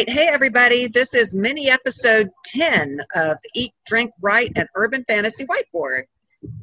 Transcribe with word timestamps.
right. 0.00 0.08
Hey, 0.08 0.28
everybody. 0.28 0.86
This 0.86 1.12
is 1.12 1.34
mini 1.34 1.68
episode 1.68 2.30
10 2.46 3.00
of 3.16 3.36
Eat, 3.54 3.72
Drink, 3.84 4.10
Write, 4.22 4.50
and 4.56 4.66
Urban 4.74 5.04
Fantasy 5.06 5.46
Whiteboard. 5.46 6.04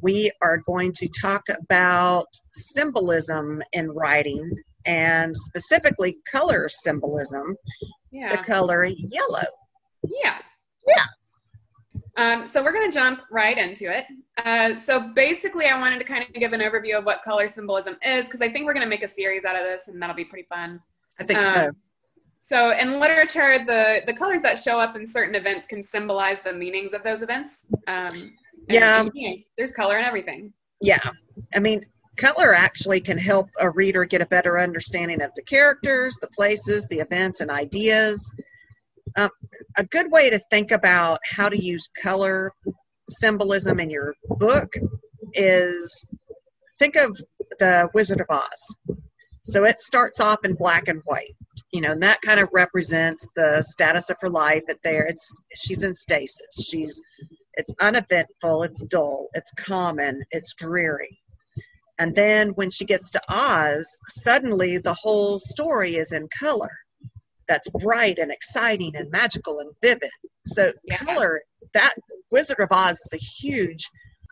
We 0.02 0.32
are 0.42 0.56
going 0.66 0.92
to 0.94 1.08
talk 1.20 1.44
about 1.48 2.26
symbolism 2.52 3.62
in 3.74 3.92
writing 3.92 4.50
and 4.86 5.36
specifically 5.36 6.16
color 6.28 6.68
symbolism, 6.68 7.54
Yeah. 8.10 8.34
the 8.34 8.42
color 8.42 8.86
yellow. 8.86 9.46
Yeah. 10.02 10.38
Yeah. 10.88 11.04
Um, 12.16 12.44
so 12.44 12.60
we're 12.64 12.72
going 12.72 12.90
to 12.90 12.94
jump 12.98 13.20
right 13.30 13.56
into 13.56 13.84
it. 13.96 14.06
Uh, 14.44 14.76
so 14.76 15.12
basically, 15.14 15.66
I 15.66 15.78
wanted 15.78 16.00
to 16.00 16.04
kind 16.04 16.24
of 16.24 16.34
give 16.34 16.54
an 16.54 16.60
overview 16.60 16.98
of 16.98 17.04
what 17.04 17.22
color 17.22 17.46
symbolism 17.46 17.98
is 18.04 18.24
because 18.24 18.40
I 18.42 18.48
think 18.48 18.66
we're 18.66 18.74
going 18.74 18.84
to 18.84 18.90
make 18.90 19.04
a 19.04 19.08
series 19.08 19.44
out 19.44 19.54
of 19.54 19.62
this, 19.62 19.86
and 19.86 20.02
that'll 20.02 20.16
be 20.16 20.24
pretty 20.24 20.48
fun. 20.48 20.80
I 21.20 21.24
think. 21.24 21.38
Um, 21.38 21.44
So 21.54 21.70
in 22.50 22.98
literature, 23.00 23.58
the 23.66 24.02
the 24.06 24.14
colors 24.14 24.42
that 24.42 24.58
show 24.58 24.78
up 24.78 24.96
in 24.96 25.06
certain 25.06 25.34
events 25.34 25.66
can 25.66 25.82
symbolize 25.82 26.40
the 26.40 26.52
meanings 26.52 26.92
of 26.92 27.02
those 27.02 27.22
events. 27.22 27.66
Um, 27.86 28.32
Yeah. 28.68 29.00
and, 29.00 29.10
you 29.14 29.30
know, 29.30 29.36
there's 29.56 29.72
color 29.72 29.98
in 29.98 30.04
everything. 30.04 30.52
Yeah. 30.80 31.10
I 31.54 31.58
mean, 31.58 31.84
color 32.16 32.54
actually 32.54 33.00
can 33.00 33.16
help 33.16 33.48
a 33.60 33.70
reader 33.70 34.04
get 34.04 34.20
a 34.20 34.26
better 34.26 34.58
understanding 34.58 35.22
of 35.22 35.30
the 35.36 35.42
characters, 35.42 36.16
the 36.20 36.28
places, 36.28 36.86
the 36.88 37.00
events, 37.00 37.40
and 37.40 37.50
ideas. 37.50 38.32
Um, 39.16 39.30
a 39.76 39.84
good 39.84 40.10
way 40.10 40.28
to 40.30 40.38
think 40.50 40.70
about 40.70 41.18
how 41.24 41.48
to 41.48 41.56
use 41.56 41.88
color 42.02 42.52
symbolism 43.08 43.80
in 43.80 43.88
your 43.88 44.14
book 44.36 44.74
is 45.34 46.06
think 46.78 46.96
of 46.96 47.18
the 47.58 47.88
Wizard 47.94 48.20
of 48.20 48.26
Oz. 48.28 48.74
So 49.42 49.64
it 49.64 49.78
starts 49.78 50.20
off 50.20 50.44
in 50.44 50.54
black 50.54 50.88
and 50.88 51.00
white, 51.06 51.34
you 51.72 51.80
know, 51.80 51.92
and 51.92 52.02
that 52.02 52.20
kind 52.22 52.40
of 52.40 52.48
represents 52.52 53.28
the 53.36 53.62
status 53.62 54.10
of 54.10 54.16
her 54.20 54.30
life. 54.30 54.62
At 54.68 54.78
there, 54.82 55.06
it's 55.06 55.26
she's 55.54 55.82
in 55.82 55.94
stasis. 55.94 56.46
She's 56.66 57.02
it's 57.54 57.74
uneventful, 57.80 58.62
it's 58.62 58.82
dull, 58.82 59.28
it's 59.34 59.50
common, 59.58 60.22
it's 60.30 60.54
dreary. 60.54 61.18
And 61.98 62.14
then 62.14 62.50
when 62.50 62.70
she 62.70 62.84
gets 62.84 63.10
to 63.10 63.20
Oz, 63.28 63.98
suddenly 64.08 64.78
the 64.78 64.94
whole 64.94 65.40
story 65.40 65.96
is 65.96 66.12
in 66.12 66.28
color. 66.38 66.70
That's 67.48 67.68
bright 67.70 68.18
and 68.20 68.30
exciting 68.30 68.94
and 68.94 69.10
magical 69.10 69.58
and 69.58 69.72
vivid. 69.82 70.10
So 70.46 70.72
Yeah. 70.84 70.98
color, 70.98 71.42
that 71.74 71.94
Wizard 72.30 72.60
of 72.60 72.70
Oz 72.70 73.00
is 73.00 73.12
a 73.14 73.16
huge, 73.16 73.90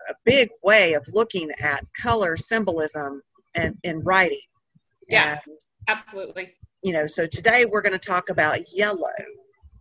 a 0.09 0.15
big 0.25 0.49
way 0.63 0.95
of 0.95 1.05
looking 1.09 1.51
at 1.59 1.85
color 2.01 2.37
symbolism 2.37 3.21
and 3.57 3.77
in 3.83 4.01
writing. 4.01 4.39
Yeah. 5.09 5.41
And, 5.45 5.59
Absolutely. 5.89 6.55
You 6.83 6.93
know, 6.93 7.07
so 7.07 7.27
today 7.27 7.65
we're 7.65 7.83
going 7.83 7.93
to 7.93 7.99
talk 7.99 8.29
about 8.29 8.59
yellow. 8.73 9.13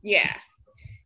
Yeah. 0.02 0.34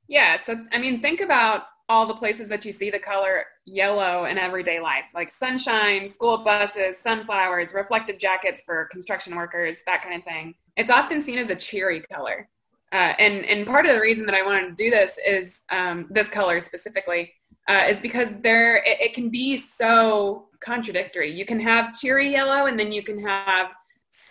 Yeah. 0.07 0.37
So, 0.37 0.65
I 0.71 0.77
mean, 0.77 1.01
think 1.01 1.21
about 1.21 1.63
all 1.89 2.05
the 2.05 2.13
places 2.13 2.47
that 2.49 2.63
you 2.63 2.71
see 2.71 2.91
the 2.91 2.99
color 2.99 3.45
yellow 3.65 4.25
in 4.25 4.37
everyday 4.37 4.79
life, 4.79 5.05
like 5.15 5.31
sunshine, 5.31 6.07
school 6.07 6.37
buses, 6.37 6.97
sunflowers, 6.99 7.73
reflective 7.73 8.19
jackets 8.19 8.61
for 8.63 8.87
construction 8.91 9.35
workers, 9.35 9.81
that 9.87 10.03
kind 10.03 10.15
of 10.15 10.23
thing. 10.23 10.53
It's 10.77 10.91
often 10.91 11.21
seen 11.21 11.39
as 11.39 11.49
a 11.49 11.55
cheery 11.55 12.01
color. 12.01 12.47
Uh, 12.91 13.13
and, 13.19 13.45
and 13.45 13.65
part 13.65 13.85
of 13.85 13.93
the 13.93 14.01
reason 14.01 14.25
that 14.27 14.35
I 14.35 14.43
wanted 14.43 14.69
to 14.69 14.83
do 14.83 14.89
this 14.89 15.19
is 15.25 15.61
um, 15.71 16.07
this 16.09 16.27
color 16.27 16.59
specifically 16.59 17.33
uh, 17.67 17.85
is 17.87 17.99
because 17.99 18.35
there 18.41 18.77
it, 18.77 18.99
it 18.99 19.13
can 19.13 19.29
be 19.29 19.57
so 19.57 20.47
contradictory. 20.59 21.31
You 21.31 21.45
can 21.45 21.59
have 21.59 21.97
cheery 21.99 22.31
yellow 22.31 22.65
and 22.65 22.79
then 22.79 22.91
you 22.91 23.03
can 23.03 23.19
have 23.23 23.67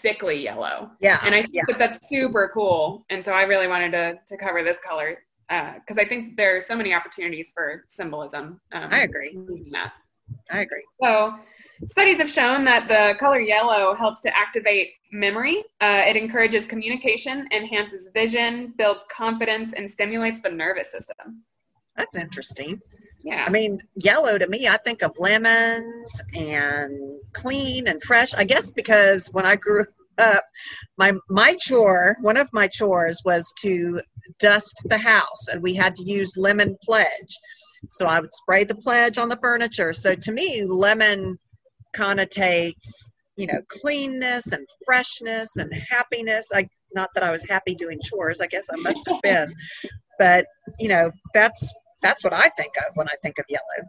sickly 0.00 0.42
yellow 0.42 0.90
Yeah. 1.00 1.20
and 1.24 1.34
I 1.34 1.42
think 1.42 1.54
yeah. 1.54 1.62
that 1.68 1.78
that's 1.78 2.08
super 2.08 2.50
cool. 2.52 3.04
And 3.10 3.24
so 3.24 3.32
I 3.32 3.42
really 3.42 3.68
wanted 3.68 3.92
to 3.92 4.18
to 4.26 4.36
cover 4.36 4.62
this 4.62 4.78
color 4.86 5.18
because 5.48 5.98
I 5.98 6.04
think 6.04 6.36
there 6.36 6.56
are 6.56 6.60
so 6.60 6.76
many 6.76 6.92
opportunities 6.92 7.52
for 7.54 7.84
symbolism. 7.88 8.60
Um, 8.72 8.88
I 8.90 9.00
agree. 9.00 9.36
I 10.50 10.60
agree. 10.60 10.84
So 11.02 11.36
studies 11.86 12.18
have 12.18 12.30
shown 12.30 12.64
that 12.64 12.88
the 12.88 13.18
color 13.18 13.40
yellow 13.40 13.94
helps 13.94 14.20
to 14.22 14.36
activate 14.36 14.90
memory. 15.10 15.64
Uh, 15.80 16.02
it 16.06 16.16
encourages 16.16 16.66
communication, 16.66 17.48
enhances 17.52 18.10
vision, 18.12 18.74
builds 18.76 19.04
confidence, 19.10 19.72
and 19.72 19.90
stimulates 19.90 20.40
the 20.40 20.50
nervous 20.50 20.92
system. 20.92 21.42
That's 21.96 22.14
interesting. 22.14 22.80
Yeah. 23.24 23.44
I 23.46 23.50
mean, 23.50 23.80
yellow 23.94 24.38
to 24.38 24.46
me, 24.46 24.68
I 24.68 24.76
think 24.76 25.02
of 25.02 25.12
lemons 25.18 26.22
and 26.34 27.16
clean 27.32 27.88
and 27.88 28.02
fresh. 28.02 28.34
I 28.34 28.44
guess 28.44 28.70
because 28.70 29.32
when 29.32 29.44
I 29.44 29.56
grew 29.56 29.84
up, 30.18 30.42
my 30.96 31.12
my 31.28 31.56
chore, 31.60 32.16
one 32.20 32.36
of 32.36 32.48
my 32.52 32.68
chores 32.68 33.20
was 33.24 33.52
to 33.60 34.00
dust 34.38 34.74
the 34.84 34.98
house, 34.98 35.48
and 35.50 35.62
we 35.62 35.74
had 35.74 35.96
to 35.96 36.02
use 36.02 36.36
lemon 36.36 36.76
pledge. 36.82 37.38
So 37.90 38.06
I 38.06 38.20
would 38.20 38.32
spray 38.32 38.64
the 38.64 38.74
pledge 38.74 39.18
on 39.18 39.28
the 39.28 39.36
furniture. 39.36 39.92
So 39.92 40.14
to 40.14 40.32
me, 40.32 40.64
lemon 40.64 41.38
connotates, 41.94 43.10
you 43.36 43.46
know, 43.46 43.60
cleanness 43.68 44.52
and 44.52 44.66
freshness 44.84 45.56
and 45.56 45.72
happiness. 45.88 46.48
I 46.52 46.68
not 46.94 47.10
that 47.14 47.22
I 47.22 47.30
was 47.30 47.44
happy 47.48 47.74
doing 47.74 48.00
chores. 48.02 48.40
I 48.40 48.46
guess 48.46 48.68
I 48.72 48.76
must 48.76 49.06
have 49.08 49.20
been, 49.22 49.52
but 50.18 50.46
you 50.78 50.88
know, 50.88 51.10
that's 51.34 51.72
that's 52.02 52.24
what 52.24 52.32
I 52.32 52.48
think 52.50 52.72
of 52.78 52.96
when 52.96 53.08
I 53.08 53.14
think 53.22 53.38
of 53.38 53.44
yellow. 53.48 53.88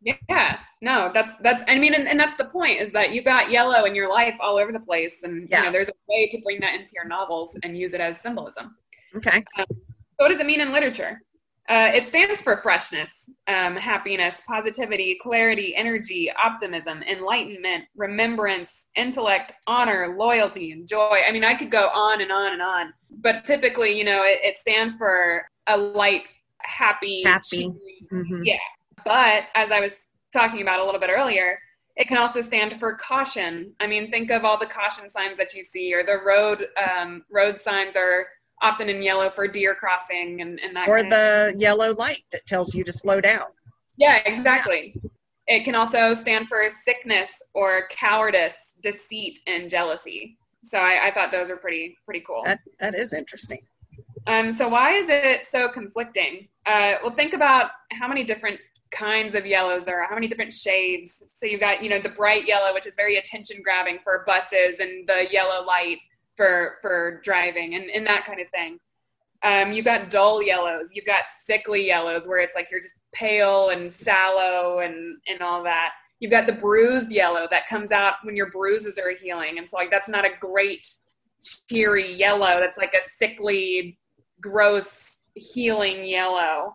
Yeah, 0.00 0.58
no, 0.80 1.10
that's 1.12 1.32
that's. 1.42 1.62
I 1.66 1.76
mean, 1.78 1.92
and, 1.94 2.06
and 2.06 2.18
that's 2.18 2.36
the 2.36 2.44
point 2.44 2.80
is 2.80 2.92
that 2.92 3.12
you 3.12 3.22
got 3.22 3.50
yellow 3.50 3.84
in 3.84 3.94
your 3.96 4.08
life 4.08 4.34
all 4.40 4.56
over 4.56 4.70
the 4.72 4.78
place, 4.80 5.22
and 5.24 5.42
you 5.42 5.48
Yeah. 5.50 5.62
know, 5.64 5.72
there's 5.72 5.88
a 5.88 5.92
way 6.08 6.28
to 6.28 6.38
bring 6.42 6.60
that 6.60 6.74
into 6.74 6.92
your 6.94 7.04
novels 7.06 7.56
and 7.64 7.76
use 7.76 7.94
it 7.94 8.00
as 8.00 8.20
symbolism. 8.20 8.76
Okay. 9.16 9.42
So, 9.56 9.64
what 10.18 10.28
does 10.30 10.38
it 10.40 10.46
mean 10.46 10.60
in 10.60 10.72
literature? 10.72 11.20
Uh, 11.68 11.90
it 11.92 12.06
stands 12.06 12.40
for 12.40 12.56
freshness, 12.58 13.28
um, 13.46 13.76
happiness, 13.76 14.40
positivity, 14.48 15.18
clarity, 15.20 15.76
energy, 15.76 16.30
optimism, 16.42 17.02
enlightenment, 17.02 17.84
remembrance, 17.94 18.86
intellect, 18.96 19.52
honor, 19.66 20.14
loyalty, 20.16 20.70
and 20.72 20.88
joy. 20.88 21.20
I 21.28 21.30
mean, 21.30 21.44
I 21.44 21.54
could 21.54 21.70
go 21.70 21.88
on 21.88 22.22
and 22.22 22.32
on 22.32 22.52
and 22.54 22.62
on, 22.62 22.94
but 23.20 23.44
typically, 23.44 23.98
you 23.98 24.04
know, 24.04 24.22
it, 24.22 24.38
it 24.42 24.56
stands 24.56 24.96
for 24.96 25.46
a 25.66 25.76
light, 25.76 26.22
happy, 26.62 27.22
Happy. 27.26 27.44
cheery- 27.50 28.06
Mhm. 28.12 28.40
Yeah. 28.44 28.56
But 29.08 29.44
as 29.54 29.70
I 29.70 29.80
was 29.80 30.06
talking 30.34 30.60
about 30.60 30.80
a 30.80 30.84
little 30.84 31.00
bit 31.00 31.08
earlier, 31.10 31.58
it 31.96 32.06
can 32.08 32.18
also 32.18 32.42
stand 32.42 32.78
for 32.78 32.94
caution. 32.94 33.74
I 33.80 33.86
mean, 33.86 34.10
think 34.10 34.30
of 34.30 34.44
all 34.44 34.58
the 34.58 34.66
caution 34.66 35.08
signs 35.08 35.38
that 35.38 35.54
you 35.54 35.62
see, 35.64 35.94
or 35.94 36.04
the 36.04 36.18
road 36.24 36.68
um, 36.76 37.24
road 37.30 37.58
signs 37.58 37.96
are 37.96 38.26
often 38.60 38.88
in 38.88 39.00
yellow 39.02 39.30
for 39.30 39.48
deer 39.48 39.74
crossing 39.74 40.42
and, 40.42 40.60
and 40.60 40.76
that. 40.76 40.88
Or 40.88 40.98
kind 40.98 41.06
of- 41.06 41.10
the 41.10 41.54
yellow 41.56 41.94
light 41.94 42.24
that 42.32 42.46
tells 42.46 42.74
you 42.74 42.84
to 42.84 42.92
slow 42.92 43.20
down. 43.20 43.46
yeah, 43.96 44.20
exactly. 44.26 44.94
It 45.46 45.64
can 45.64 45.74
also 45.74 46.12
stand 46.12 46.46
for 46.46 46.68
sickness 46.68 47.42
or 47.54 47.88
cowardice, 47.88 48.74
deceit, 48.82 49.40
and 49.46 49.70
jealousy. 49.70 50.36
So 50.62 50.78
I, 50.78 51.06
I 51.06 51.10
thought 51.14 51.32
those 51.32 51.48
were 51.48 51.56
pretty 51.56 51.96
pretty 52.04 52.22
cool. 52.26 52.42
That 52.44 52.60
that 52.78 52.94
is 52.94 53.14
interesting. 53.14 53.62
Um, 54.26 54.52
so 54.52 54.68
why 54.68 54.92
is 54.92 55.08
it 55.08 55.44
so 55.44 55.68
conflicting? 55.68 56.48
Uh, 56.66 56.96
well, 57.02 57.12
think 57.12 57.32
about 57.32 57.70
how 57.92 58.06
many 58.06 58.24
different 58.24 58.60
kinds 58.90 59.34
of 59.34 59.46
yellows 59.46 59.84
there 59.84 60.00
are, 60.02 60.08
how 60.08 60.14
many 60.14 60.28
different 60.28 60.52
shades. 60.52 61.22
So 61.26 61.46
you've 61.46 61.60
got, 61.60 61.82
you 61.82 61.90
know, 61.90 62.00
the 62.00 62.08
bright 62.08 62.46
yellow, 62.46 62.72
which 62.74 62.86
is 62.86 62.94
very 62.94 63.16
attention 63.16 63.62
grabbing 63.62 63.98
for 64.02 64.24
buses, 64.26 64.80
and 64.80 65.08
the 65.08 65.26
yellow 65.30 65.64
light 65.64 65.98
for 66.36 66.76
for 66.82 67.20
driving, 67.24 67.74
and, 67.74 67.90
and 67.90 68.06
that 68.06 68.24
kind 68.24 68.40
of 68.40 68.48
thing. 68.50 68.78
Um, 69.44 69.72
you've 69.72 69.84
got 69.84 70.10
dull 70.10 70.42
yellows, 70.42 70.90
you've 70.94 71.06
got 71.06 71.24
sickly 71.44 71.86
yellows, 71.86 72.26
where 72.26 72.40
it's 72.40 72.54
like 72.54 72.70
you're 72.70 72.80
just 72.80 72.96
pale 73.12 73.70
and 73.70 73.92
sallow 73.92 74.80
and 74.80 75.16
and 75.28 75.42
all 75.42 75.62
that. 75.64 75.90
You've 76.20 76.32
got 76.32 76.46
the 76.46 76.52
bruised 76.52 77.12
yellow 77.12 77.46
that 77.50 77.66
comes 77.66 77.92
out 77.92 78.14
when 78.24 78.34
your 78.34 78.50
bruises 78.50 78.98
are 78.98 79.14
healing, 79.14 79.58
and 79.58 79.68
so 79.68 79.76
like 79.76 79.90
that's 79.90 80.08
not 80.08 80.24
a 80.24 80.30
great 80.40 80.86
cheery 81.68 82.14
yellow. 82.14 82.58
That's 82.60 82.78
like 82.78 82.94
a 82.94 83.02
sickly, 83.18 83.98
gross, 84.40 85.18
healing 85.34 86.04
yellow. 86.04 86.74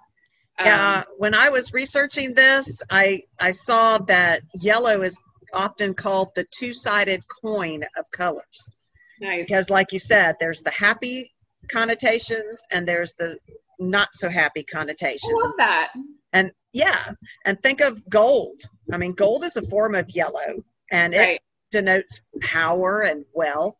Yeah, 0.59 0.97
um, 1.00 1.03
when 1.17 1.33
I 1.33 1.50
was 1.50 1.73
researching 1.73 2.33
this, 2.33 2.81
I 2.89 3.23
I 3.39 3.51
saw 3.51 3.97
that 4.00 4.41
yellow 4.53 5.01
is 5.01 5.19
often 5.53 5.94
called 5.94 6.29
the 6.35 6.45
two-sided 6.45 7.23
coin 7.27 7.83
of 7.97 8.09
colors 8.11 8.71
nice. 9.19 9.45
because, 9.45 9.69
like 9.69 9.91
you 9.91 10.00
said, 10.00 10.35
there's 10.39 10.61
the 10.61 10.71
happy 10.71 11.31
connotations 11.71 12.61
and 12.71 12.88
there's 12.88 13.13
the 13.15 13.38
not 13.79 14.09
so 14.13 14.29
happy 14.29 14.63
connotations. 14.63 15.31
I 15.31 15.45
love 15.45 15.55
that. 15.57 15.91
And 16.33 16.51
yeah, 16.71 17.11
and 17.45 17.61
think 17.61 17.81
of 17.81 18.07
gold. 18.09 18.61
I 18.91 18.97
mean, 18.97 19.13
gold 19.13 19.44
is 19.44 19.57
a 19.57 19.61
form 19.63 19.95
of 19.95 20.09
yellow, 20.09 20.63
and 20.91 21.13
it 21.13 21.19
Right. 21.19 21.41
denotes 21.71 22.19
power 22.41 23.01
and 23.01 23.25
wealth. 23.33 23.75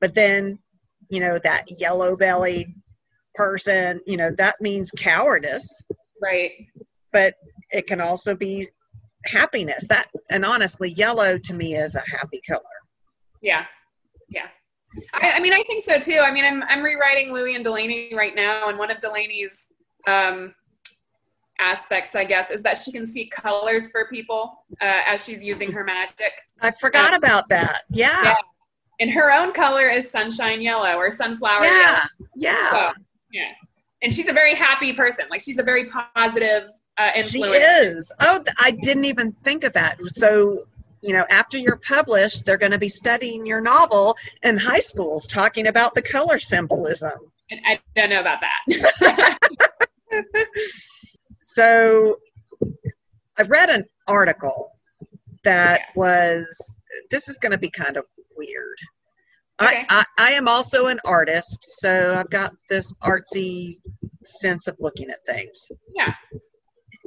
But 0.00 0.14
then, 0.14 0.58
you 1.08 1.20
know, 1.20 1.38
that 1.38 1.70
yellow 1.80 2.16
bellied 2.16 2.74
person, 3.34 4.00
you 4.06 4.16
know, 4.16 4.30
that 4.36 4.60
means 4.60 4.90
cowardice, 4.90 5.84
Right. 6.22 6.52
but 7.12 7.34
it 7.72 7.86
can 7.86 8.00
also 8.00 8.34
be 8.34 8.68
happiness. 9.24 9.86
That 9.88 10.08
and 10.30 10.44
honestly, 10.44 10.90
yellow 10.90 11.38
to 11.38 11.54
me 11.54 11.76
is 11.76 11.96
a 11.96 12.02
happy 12.08 12.40
color. 12.48 12.62
Yeah. 13.40 13.64
Yeah. 14.28 14.46
I, 15.14 15.32
I, 15.32 15.40
mean, 15.40 15.52
I 15.52 15.62
think 15.62 15.84
so 15.84 15.98
too. 15.98 16.20
I 16.24 16.30
mean, 16.30 16.44
I'm 16.44 16.62
I'm 16.64 16.82
rewriting 16.82 17.32
Louis 17.32 17.54
and 17.54 17.64
Delaney 17.64 18.14
right 18.14 18.34
now, 18.34 18.68
and 18.68 18.78
one 18.78 18.90
of 18.90 19.00
Delaney's 19.00 19.66
um, 20.06 20.54
aspects, 21.58 22.14
I 22.14 22.24
guess, 22.24 22.50
is 22.50 22.62
that 22.62 22.76
she 22.78 22.92
can 22.92 23.06
see 23.06 23.26
colors 23.26 23.88
for 23.88 24.08
people 24.08 24.58
uh, 24.80 25.00
as 25.06 25.24
she's 25.24 25.42
using 25.42 25.72
her 25.72 25.84
magic. 25.84 26.32
I 26.60 26.70
forgot 26.72 27.14
um, 27.14 27.18
about 27.18 27.48
that. 27.48 27.82
Yeah. 27.90 28.22
yeah. 28.22 28.36
And 29.00 29.10
her 29.10 29.32
own 29.32 29.52
color 29.52 29.88
is 29.88 30.10
sunshine 30.10 30.60
yellow 30.60 30.94
or 30.94 31.10
sunflower 31.10 31.64
yeah. 31.64 31.70
yellow. 31.80 32.00
Yeah. 32.36 32.70
So, 32.70 33.02
yeah. 33.32 33.52
And 34.02 34.14
she's 34.14 34.28
a 34.28 34.32
very 34.32 34.54
happy 34.54 34.92
person. 34.92 35.26
Like 35.30 35.40
she's 35.40 35.58
a 35.58 35.62
very 35.62 35.86
positive 35.86 36.68
uh, 36.98 37.10
influence. 37.14 37.52
She 37.52 37.62
is. 37.62 38.12
Oh, 38.20 38.44
I 38.58 38.72
didn't 38.72 39.04
even 39.04 39.32
think 39.44 39.64
of 39.64 39.72
that. 39.74 39.98
So 40.06 40.66
you 41.02 41.12
know, 41.12 41.26
after 41.28 41.58
you're 41.58 41.76
published, 41.76 42.46
they're 42.46 42.56
going 42.56 42.72
to 42.72 42.78
be 42.78 42.88
studying 42.88 43.44
your 43.44 43.60
novel 43.60 44.16
in 44.44 44.56
high 44.56 44.80
schools, 44.80 45.26
talking 45.26 45.66
about 45.66 45.94
the 45.94 46.02
color 46.02 46.38
symbolism. 46.38 47.12
I 47.66 47.80
don't 47.94 48.08
know 48.08 48.20
about 48.20 48.38
that. 48.40 49.38
so, 51.42 52.16
I 53.36 53.42
read 53.42 53.68
an 53.68 53.84
article 54.06 54.70
that 55.44 55.80
yeah. 55.80 55.86
was. 55.96 56.76
This 57.10 57.28
is 57.28 57.38
going 57.38 57.52
to 57.52 57.58
be 57.58 57.70
kind 57.70 57.96
of 57.96 58.04
weird. 58.36 58.78
Okay. 59.62 59.86
I, 59.88 60.00
I, 60.00 60.04
I 60.18 60.32
am 60.32 60.48
also 60.48 60.86
an 60.86 61.00
artist, 61.04 61.80
so 61.80 62.16
I've 62.18 62.30
got 62.30 62.52
this 62.68 62.92
artsy 63.02 63.76
sense 64.22 64.66
of 64.66 64.76
looking 64.78 65.10
at 65.10 65.18
things. 65.26 65.70
Yeah. 65.94 66.14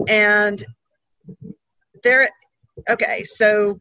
And 0.07 0.65
there 2.03 2.29
okay, 2.89 3.23
so 3.23 3.79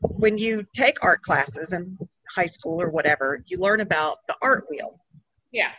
when 0.00 0.38
you 0.38 0.64
take 0.74 1.02
art 1.02 1.22
classes 1.22 1.72
in 1.72 1.98
high 2.34 2.46
school 2.46 2.80
or 2.80 2.90
whatever, 2.90 3.42
you 3.46 3.58
learn 3.58 3.80
about 3.80 4.18
the 4.28 4.36
art 4.42 4.64
wheel. 4.70 5.00
Yeah. 5.52 5.72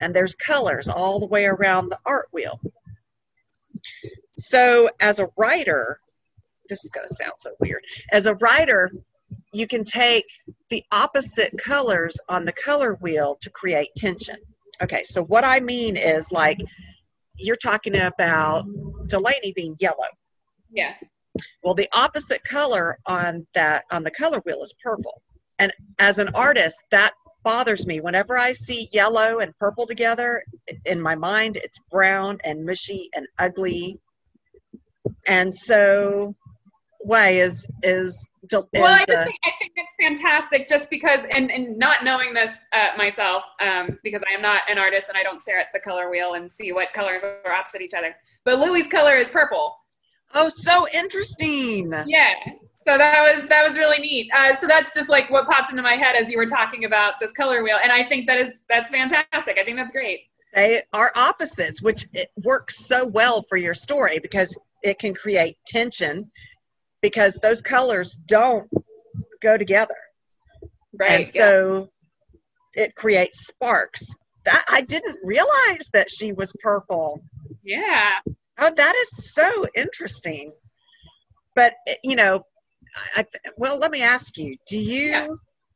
And 0.00 0.14
there's 0.14 0.34
colors 0.34 0.88
all 0.88 1.20
the 1.20 1.26
way 1.26 1.46
around 1.46 1.88
the 1.88 1.98
art 2.06 2.26
wheel. 2.32 2.60
So 4.38 4.90
as 5.00 5.18
a 5.18 5.28
writer, 5.36 5.98
this 6.68 6.84
is 6.84 6.90
going 6.90 7.08
to 7.08 7.14
sound 7.14 7.34
so 7.36 7.50
weird. 7.60 7.82
As 8.12 8.26
a 8.26 8.34
writer, 8.36 8.90
you 9.52 9.66
can 9.66 9.84
take 9.84 10.24
the 10.70 10.82
opposite 10.90 11.52
colors 11.58 12.18
on 12.28 12.44
the 12.44 12.52
color 12.52 12.94
wheel 12.94 13.36
to 13.42 13.50
create 13.50 13.90
tension. 13.96 14.36
Okay, 14.82 15.02
so 15.04 15.22
what 15.22 15.44
I 15.44 15.60
mean 15.60 15.96
is 15.96 16.32
like 16.32 16.58
you're 17.36 17.56
talking 17.56 17.96
about 17.96 18.66
Delaney 19.06 19.52
being 19.54 19.76
yellow. 19.78 20.08
Yeah. 20.70 20.94
Well, 21.62 21.74
the 21.74 21.88
opposite 21.92 22.44
color 22.44 22.98
on 23.06 23.46
that 23.54 23.84
on 23.90 24.02
the 24.04 24.10
color 24.10 24.40
wheel 24.44 24.62
is 24.62 24.74
purple. 24.82 25.22
And 25.58 25.72
as 25.98 26.18
an 26.18 26.28
artist, 26.34 26.82
that 26.90 27.12
bothers 27.44 27.86
me. 27.86 28.00
Whenever 28.00 28.38
I 28.38 28.52
see 28.52 28.88
yellow 28.92 29.40
and 29.40 29.56
purple 29.58 29.86
together, 29.86 30.42
in 30.84 31.00
my 31.00 31.14
mind, 31.14 31.56
it's 31.56 31.78
brown 31.90 32.38
and 32.44 32.64
mushy 32.64 33.10
and 33.14 33.26
ugly. 33.38 33.98
And 35.26 35.54
so, 35.54 36.34
why 37.04 37.30
is 37.30 37.66
is, 37.82 38.14
is 38.14 38.28
well? 38.50 38.86
I 38.86 38.98
just 38.98 39.10
uh, 39.10 39.24
think, 39.24 39.36
I 39.44 39.50
think 39.58 39.72
it's 39.76 39.92
fantastic, 40.00 40.68
just 40.68 40.90
because, 40.90 41.20
and, 41.30 41.50
and 41.50 41.78
not 41.78 42.04
knowing 42.04 42.34
this 42.34 42.52
uh, 42.72 42.88
myself, 42.96 43.44
um, 43.60 43.98
because 44.02 44.22
I 44.28 44.34
am 44.34 44.42
not 44.42 44.62
an 44.68 44.78
artist 44.78 45.08
and 45.08 45.16
I 45.16 45.22
don't 45.22 45.40
stare 45.40 45.58
at 45.58 45.68
the 45.72 45.80
color 45.80 46.10
wheel 46.10 46.34
and 46.34 46.50
see 46.50 46.72
what 46.72 46.92
colors 46.92 47.22
are 47.24 47.52
opposite 47.52 47.82
each 47.82 47.94
other. 47.94 48.14
But 48.44 48.58
Louis's 48.58 48.88
color 48.88 49.16
is 49.16 49.28
purple, 49.28 49.76
Oh, 50.34 50.48
so 50.48 50.88
interesting. 50.88 51.92
Yeah. 52.06 52.34
So 52.86 52.98
that 52.98 53.22
was 53.22 53.48
that 53.48 53.66
was 53.66 53.78
really 53.78 53.98
neat. 53.98 54.30
Uh, 54.34 54.56
so 54.56 54.66
that's 54.66 54.94
just 54.94 55.08
like 55.08 55.30
what 55.30 55.46
popped 55.46 55.70
into 55.70 55.82
my 55.82 55.94
head 55.94 56.16
as 56.16 56.28
you 56.30 56.36
were 56.36 56.46
talking 56.46 56.84
about 56.84 57.14
this 57.20 57.30
color 57.32 57.62
wheel, 57.62 57.78
and 57.82 57.92
I 57.92 58.02
think 58.02 58.26
that 58.26 58.38
is 58.38 58.54
that's 58.68 58.90
fantastic. 58.90 59.58
I 59.58 59.64
think 59.64 59.76
that's 59.76 59.92
great. 59.92 60.22
They 60.54 60.82
are 60.92 61.12
opposites, 61.14 61.80
which 61.80 62.06
it 62.12 62.30
works 62.42 62.84
so 62.86 63.06
well 63.06 63.44
for 63.48 63.56
your 63.56 63.72
story 63.72 64.18
because 64.18 64.56
it 64.82 64.98
can 64.98 65.14
create 65.14 65.56
tension 65.66 66.30
because 67.02 67.34
those 67.42 67.60
colors 67.60 68.16
don't 68.26 68.70
go 69.42 69.58
together. 69.58 69.96
Right. 70.98 71.20
And 71.20 71.26
so 71.26 71.88
yeah. 72.74 72.84
it 72.84 72.94
creates 72.94 73.46
sparks. 73.46 74.14
That 74.44 74.64
I 74.68 74.80
didn't 74.80 75.18
realize 75.22 75.88
that 75.92 76.10
she 76.10 76.32
was 76.32 76.52
purple. 76.62 77.22
Yeah. 77.62 78.10
Oh, 78.58 78.72
that 78.74 78.96
is 78.96 79.34
so 79.34 79.66
interesting. 79.76 80.52
But 81.54 81.74
eh, 81.86 81.94
you 82.02 82.16
know, 82.16 82.42
I, 83.16 83.26
well, 83.56 83.78
let 83.78 83.90
me 83.90 84.02
ask 84.02 84.36
you: 84.36 84.56
Do 84.68 84.80
you? 84.80 85.10
Yeah. 85.10 85.28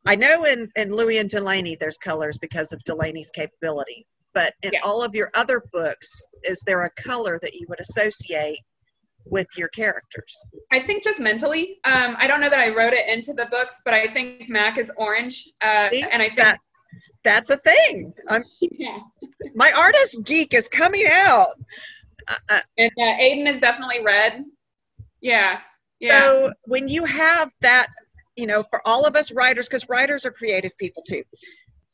I 0.05 0.17
know 0.17 0.45
in 0.45 0.71
in 0.77 0.93
Louis 0.93 1.19
and 1.19 1.31
Delaney, 1.31 1.77
there's 1.79 1.99
colors 1.99 2.39
because 2.39 2.73
of 2.73 2.83
Delaney's 2.85 3.31
capability. 3.31 4.07
But 4.35 4.55
in 4.63 4.73
yeah. 4.75 4.81
all 4.83 5.03
of 5.03 5.15
your 5.15 5.31
other 5.35 5.63
books, 5.73 6.09
is 6.45 6.61
there 6.67 6.83
a 6.83 6.91
color 6.91 7.39
that 7.41 7.55
you 7.55 7.67
would 7.69 7.81
associate 7.81 8.61
with 9.27 9.47
your 9.57 9.69
characters? 9.69 10.35
I 10.73 10.81
think 10.81 11.05
just 11.05 11.21
mentally. 11.21 11.79
Um, 11.85 12.17
I 12.19 12.27
don't 12.27 12.41
know 12.41 12.51
that 12.51 12.59
I 12.59 12.75
wrote 12.75 12.93
it 12.93 13.09
into 13.09 13.33
the 13.33 13.47
books, 13.47 13.81
but 13.85 13.95
I 13.95 14.13
think 14.13 14.49
Mac 14.49 14.79
is 14.79 14.91
orange, 14.97 15.49
uh, 15.61 15.91
See, 15.91 16.03
and 16.03 16.23
I 16.23 16.27
think 16.27 16.39
that, 16.39 16.59
that's 17.25 17.51
a 17.51 17.57
thing. 17.59 18.13
I'm, 18.29 18.45
yeah. 18.61 18.99
my 19.55 19.73
artist 19.73 20.23
geek 20.25 20.55
is 20.55 20.69
coming 20.69 21.07
out. 21.11 21.49
Uh, 22.49 22.61
and 22.79 22.91
uh, 22.99 23.03
Aiden 23.21 23.47
is 23.47 23.61
definitely 23.61 24.03
red. 24.03 24.45
Yeah. 25.21 25.59
Yeah. 26.01 26.21
So 26.21 26.53
when 26.67 26.89
you 26.89 27.05
have 27.05 27.51
that, 27.63 27.89
you 28.37 28.47
know, 28.47 28.65
for 28.71 28.81
all 28.87 29.07
of 29.07 29.17
us 29.17 29.33
writers, 29.33 29.69
because 29.69 29.89
writers 29.89 30.27
are 30.27 30.31
creative 30.31 30.73
people 30.79 31.03
too, 31.07 31.23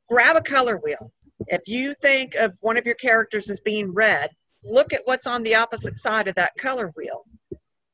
grab 0.08 0.36
a 0.36 0.42
color 0.42 0.80
wheel. 0.82 1.12
If 1.48 1.62
you 1.66 1.94
think 1.94 2.34
of 2.34 2.52
one 2.60 2.76
of 2.76 2.86
your 2.86 2.94
characters 2.96 3.50
as 3.50 3.60
being 3.60 3.92
red, 3.92 4.30
look 4.64 4.92
at 4.92 5.02
what's 5.04 5.26
on 5.26 5.42
the 5.42 5.54
opposite 5.54 5.96
side 5.96 6.28
of 6.28 6.34
that 6.36 6.52
color 6.56 6.92
wheel. 6.96 7.22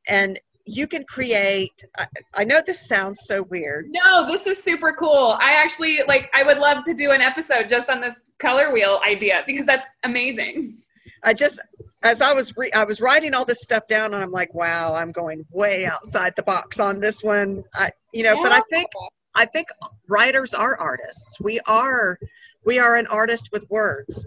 And 0.08 0.38
you 0.64 0.86
can 0.86 1.02
create 1.04 1.82
I, 1.96 2.06
I, 2.34 2.44
know 2.44 2.60
this 2.64 2.86
sounds 2.86 3.20
so 3.24 3.42
weird 3.44 3.86
no 3.88 4.26
this 4.26 4.46
is 4.46 4.62
super 4.62 4.92
cool 4.92 5.34
i 5.40 5.52
actually 5.54 6.02
like 6.06 6.30
i 6.34 6.42
would 6.42 6.58
love 6.58 6.84
to 6.84 6.92
do 6.92 7.10
an 7.12 7.22
episode 7.22 7.70
just 7.70 7.88
on 7.88 8.02
this 8.02 8.16
color 8.38 8.70
wheel 8.70 9.00
idea 9.02 9.44
because 9.46 9.64
that's 9.64 9.86
amazing 10.04 10.76
I 11.22 11.34
just 11.34 11.60
as 12.02 12.20
I 12.20 12.32
was 12.32 12.56
re- 12.56 12.72
I 12.72 12.84
was 12.84 13.00
writing 13.00 13.34
all 13.34 13.44
this 13.44 13.60
stuff 13.60 13.86
down, 13.88 14.14
and 14.14 14.22
I'm 14.22 14.30
like, 14.30 14.54
wow, 14.54 14.94
I'm 14.94 15.12
going 15.12 15.44
way 15.52 15.86
outside 15.86 16.34
the 16.36 16.42
box 16.42 16.78
on 16.78 17.00
this 17.00 17.22
one. 17.22 17.64
I 17.74 17.90
you 18.12 18.22
know, 18.22 18.34
yeah. 18.34 18.42
but 18.42 18.52
I 18.52 18.60
think 18.70 18.88
I 19.34 19.44
think 19.46 19.68
writers 20.08 20.54
are 20.54 20.76
artists. 20.78 21.40
We 21.40 21.60
are 21.66 22.18
we 22.64 22.78
are 22.78 22.96
an 22.96 23.06
artist 23.08 23.50
with 23.52 23.68
words, 23.70 24.26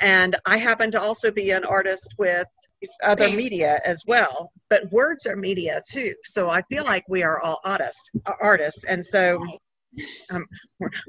and 0.00 0.36
I 0.46 0.56
happen 0.56 0.90
to 0.92 1.00
also 1.00 1.30
be 1.30 1.50
an 1.50 1.64
artist 1.64 2.14
with 2.18 2.46
other 3.04 3.30
media 3.30 3.80
as 3.84 4.02
well 4.08 4.50
but 4.68 4.90
words 4.90 5.24
are 5.24 5.36
media 5.36 5.80
too 5.88 6.12
so 6.24 6.50
i 6.50 6.60
feel 6.62 6.82
like 6.82 7.04
we 7.08 7.22
are 7.22 7.38
all 7.38 7.60
artists 7.64 8.10
artists 8.40 8.82
and 8.82 9.04
so 9.04 9.40
um, 10.30 10.44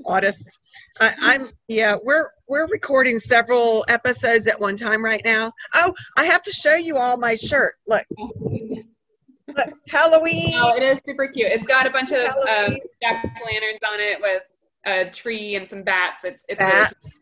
artists. 0.06 0.60
I, 1.00 1.36
am 1.36 1.52
yeah. 1.68 1.96
We're 2.04 2.30
we're 2.48 2.68
recording 2.68 3.20
several 3.20 3.86
episodes 3.88 4.48
at 4.48 4.60
one 4.60 4.78
time 4.78 5.04
right 5.04 5.22
now. 5.24 5.52
Oh, 5.74 5.94
I 6.18 6.26
have 6.26 6.44
to 6.44 6.52
show 6.52 6.76
you 6.76 6.98
all 6.98 7.18
my 7.18 7.36
shirt. 7.36 7.76
Look, 7.88 8.06
look 8.20 9.70
Halloween. 9.90 10.54
Oh, 10.56 10.76
it 10.76 10.84
is 10.84 11.00
super 11.06 11.28
cute. 11.28 11.52
It's 11.52 11.68
got 11.68 11.88
a 11.88 11.90
bunch 11.90 12.12
of 12.12 12.28
um, 12.28 12.78
jack 13.02 13.24
lanterns 13.46 13.80
on 13.88 14.00
it 14.00 14.22
with 14.22 14.44
a 14.86 15.10
tree 15.12 15.56
and 15.56 15.68
some 15.68 15.84
bats. 15.84 16.24
It's 16.24 16.44
it's 16.48 16.60
bats. 16.60 17.22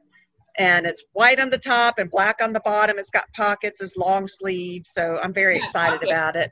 And 0.57 0.85
it's 0.85 1.03
white 1.13 1.39
on 1.39 1.49
the 1.49 1.57
top 1.57 1.95
and 1.97 2.09
black 2.09 2.37
on 2.41 2.53
the 2.53 2.59
bottom. 2.61 2.99
It's 2.99 3.09
got 3.09 3.31
pockets, 3.33 3.81
it's 3.81 3.95
long 3.95 4.27
sleeves. 4.27 4.91
So 4.93 5.19
I'm 5.21 5.33
very 5.33 5.55
yeah, 5.55 5.61
excited 5.61 6.01
pockets. 6.01 6.11
about 6.11 6.35
it. 6.35 6.51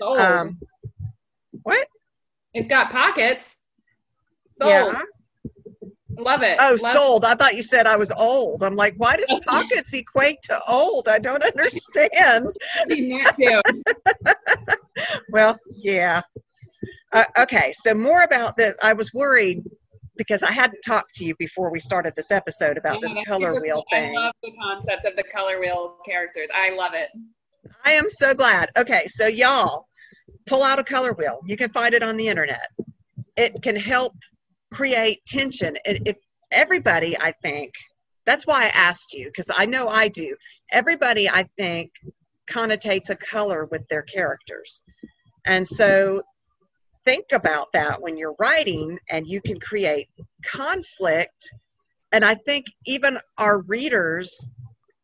Um, 0.00 0.58
what? 1.62 1.86
It's 2.54 2.68
got 2.68 2.90
pockets. 2.90 3.56
Sold. 4.60 4.94
Yeah. 4.94 5.02
Love 6.18 6.42
it. 6.42 6.56
Oh, 6.60 6.76
Love 6.80 6.92
sold. 6.94 7.24
It. 7.24 7.28
I 7.28 7.34
thought 7.34 7.56
you 7.56 7.62
said 7.62 7.86
I 7.86 7.96
was 7.96 8.10
old. 8.12 8.62
I'm 8.62 8.76
like, 8.76 8.94
why 8.96 9.16
does 9.16 9.32
pockets 9.46 9.92
equate 9.92 10.42
to 10.44 10.58
old? 10.66 11.08
I 11.08 11.18
don't 11.18 11.42
understand. 11.42 12.48
too. 13.36 13.60
well, 15.30 15.58
yeah. 15.74 16.22
Uh, 17.12 17.24
okay, 17.38 17.72
so 17.72 17.94
more 17.94 18.22
about 18.22 18.56
this. 18.56 18.76
I 18.82 18.92
was 18.92 19.12
worried 19.12 19.62
because 20.16 20.42
I 20.42 20.52
hadn't 20.52 20.80
talked 20.84 21.14
to 21.16 21.24
you 21.24 21.34
before 21.38 21.70
we 21.70 21.78
started 21.78 22.14
this 22.16 22.30
episode 22.30 22.76
about 22.76 23.00
yeah, 23.00 23.14
this 23.14 23.26
color 23.26 23.60
wheel 23.60 23.84
thing. 23.90 24.16
I 24.16 24.20
love 24.20 24.34
the 24.42 24.52
concept 24.52 25.04
of 25.04 25.16
the 25.16 25.24
color 25.24 25.60
wheel 25.60 25.98
characters. 26.06 26.48
I 26.54 26.74
love 26.74 26.92
it. 26.94 27.08
I 27.84 27.92
am 27.92 28.08
so 28.08 28.34
glad. 28.34 28.70
Okay, 28.76 29.06
so 29.06 29.26
y'all 29.26 29.86
pull 30.46 30.62
out 30.62 30.78
a 30.78 30.84
color 30.84 31.12
wheel. 31.12 31.40
You 31.46 31.56
can 31.56 31.70
find 31.70 31.94
it 31.94 32.02
on 32.02 32.16
the 32.16 32.28
internet. 32.28 32.68
It 33.36 33.62
can 33.62 33.76
help 33.76 34.14
create 34.72 35.20
tension. 35.26 35.76
And 35.84 36.00
if 36.06 36.16
everybody, 36.52 37.18
I 37.18 37.32
think, 37.42 37.72
that's 38.24 38.46
why 38.46 38.64
I 38.64 38.68
asked 38.68 39.12
you, 39.12 39.26
because 39.26 39.50
I 39.54 39.66
know 39.66 39.88
I 39.88 40.08
do. 40.08 40.36
Everybody, 40.72 41.28
I 41.28 41.46
think, 41.56 41.90
connotates 42.50 43.10
a 43.10 43.16
color 43.16 43.66
with 43.66 43.82
their 43.88 44.02
characters. 44.02 44.82
And 45.46 45.66
so 45.66 46.22
think 47.06 47.26
about 47.32 47.72
that 47.72 48.02
when 48.02 48.18
you're 48.18 48.34
writing 48.38 48.98
and 49.08 49.26
you 49.26 49.40
can 49.40 49.58
create 49.58 50.08
conflict. 50.44 51.50
And 52.12 52.24
I 52.24 52.34
think 52.34 52.66
even 52.84 53.18
our 53.38 53.60
readers 53.60 54.46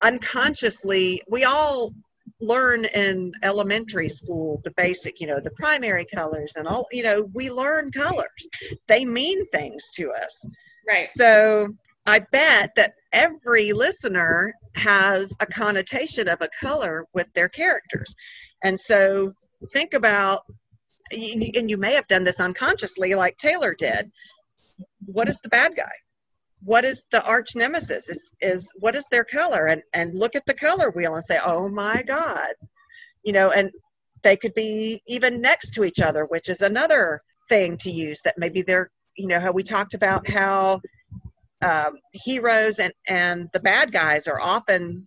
unconsciously, 0.03 1.23
we 1.29 1.45
all 1.45 1.95
learn 2.41 2.85
in 2.87 3.33
elementary 3.45 4.09
school 4.09 4.61
the 4.65 4.73
basic, 4.73 5.21
you 5.21 5.29
know, 5.29 5.41
the 5.41 5.53
primary 5.53 6.05
colors 6.05 6.55
and 6.57 6.67
all, 6.67 6.87
you 6.91 7.05
know, 7.05 7.27
we 7.35 7.51
learn 7.51 7.93
colors. 7.93 8.49
They 8.89 9.05
mean 9.05 9.47
things 9.51 9.91
to 9.95 10.11
us. 10.11 10.45
Right. 10.87 11.09
So 11.09 11.69
I 12.05 12.19
bet 12.33 12.73
that 12.75 12.95
every 13.13 13.73
listener 13.73 14.53
has 14.75 15.33
a 15.39 15.47
connotation 15.47 16.29
of 16.29 16.41
a 16.41 16.49
color 16.61 17.07
with 17.15 17.33
their 17.33 17.49
characters. 17.49 18.13
And 18.65 18.79
so 18.79 19.31
think 19.73 19.95
about, 19.95 20.43
and 21.13 21.71
you 21.71 21.77
may 21.77 21.95
have 21.95 22.07
done 22.07 22.25
this 22.25 22.41
unconsciously, 22.41 23.15
like 23.15 23.37
Taylor 23.39 23.75
did. 23.75 24.11
What 25.05 25.29
is 25.29 25.39
the 25.43 25.49
bad 25.49 25.77
guy? 25.77 25.93
What 26.65 26.85
is 26.85 27.05
the 27.11 27.25
arch 27.25 27.57
nemesis? 27.57 28.09
Is, 28.09 28.35
is 28.41 28.71
what 28.77 28.97
is 28.97 29.07
their 29.11 29.25
color? 29.25 29.67
And 29.67 29.83
and 29.93 30.15
look 30.15 30.37
at 30.37 30.47
the 30.47 30.55
color 30.55 30.91
wheel 30.91 31.15
and 31.15 31.25
say, 31.25 31.39
oh 31.45 31.69
my 31.69 32.03
God, 32.03 32.51
you 33.25 33.33
know. 33.33 33.51
And 33.51 33.71
they 34.23 34.37
could 34.37 34.55
be 34.55 35.03
even 35.07 35.41
next 35.41 35.71
to 35.75 35.85
each 35.85 36.01
other, 36.01 36.25
which 36.27 36.49
is 36.49 36.61
another 36.61 37.21
thing 37.49 37.77
to 37.79 37.91
use. 37.91 38.21
That 38.25 38.39
maybe 38.39 38.63
they're, 38.63 38.91
you 39.17 39.27
know, 39.27 39.41
how 39.41 39.53
we 39.53 39.63
talked 39.63 39.95
about 39.95 40.29
how 40.29 40.81
um, 41.63 41.99
heroes 42.13 42.79
and 42.79 42.93
and 43.09 43.49
the 43.53 43.61
bad 43.61 43.93
guys 43.93 44.29
are 44.29 44.41
often 44.41 45.07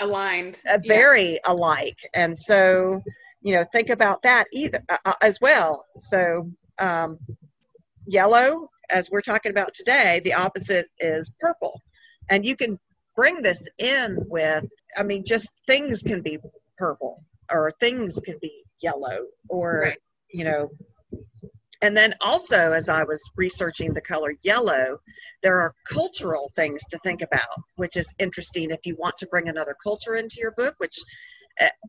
aligned, 0.00 0.60
uh, 0.68 0.78
very 0.86 1.32
yeah. 1.32 1.38
alike, 1.46 1.96
and 2.14 2.36
so 2.36 3.02
you 3.42 3.54
know 3.54 3.64
think 3.72 3.90
about 3.90 4.22
that 4.22 4.46
either 4.52 4.82
uh, 4.88 4.98
uh, 5.04 5.14
as 5.22 5.40
well. 5.40 5.84
So 5.98 6.50
um, 6.78 7.18
yellow, 8.06 8.70
as 8.88 9.10
we're 9.10 9.20
talking 9.20 9.50
about 9.50 9.74
today, 9.74 10.20
the 10.24 10.34
opposite 10.34 10.86
is 10.98 11.32
purple, 11.40 11.80
and 12.28 12.44
you 12.44 12.56
can 12.56 12.78
bring 13.16 13.42
this 13.42 13.68
in 13.78 14.16
with. 14.28 14.64
I 14.96 15.02
mean, 15.02 15.24
just 15.26 15.48
things 15.66 16.02
can 16.02 16.22
be 16.22 16.38
purple 16.78 17.24
or 17.52 17.72
things 17.80 18.20
can 18.24 18.36
be 18.40 18.64
yellow 18.80 19.26
or 19.48 19.80
right. 19.80 19.98
you 20.30 20.44
know 20.44 20.70
and 21.82 21.96
then 21.96 22.14
also, 22.20 22.72
as 22.72 22.88
I 22.88 23.04
was 23.04 23.22
researching 23.36 23.94
the 23.94 24.02
color 24.02 24.34
yellow, 24.42 24.98
there 25.42 25.60
are 25.60 25.72
cultural 25.88 26.50
things 26.54 26.82
to 26.90 26.98
think 26.98 27.22
about, 27.22 27.48
which 27.76 27.96
is 27.96 28.12
interesting 28.18 28.70
if 28.70 28.80
you 28.84 28.96
want 28.98 29.16
to 29.18 29.26
bring 29.26 29.48
another 29.48 29.74
culture 29.82 30.16
into 30.16 30.36
your 30.38 30.50
book, 30.52 30.74
which 30.76 30.98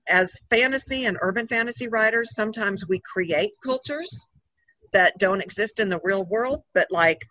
as 0.08 0.38
fantasy 0.50 1.06
and 1.06 1.18
urban 1.22 1.48
fantasy 1.48 1.88
writers, 1.88 2.36
sometimes 2.36 2.88
we 2.88 3.00
create 3.00 3.52
cultures 3.64 4.26
that 4.94 5.18
don't 5.18 5.42
exist 5.42 5.80
in 5.80 5.90
the 5.90 6.00
real 6.04 6.26
world. 6.26 6.64
But 6.74 6.88
like 6.92 7.22